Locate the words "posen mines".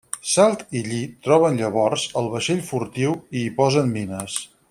3.61-4.43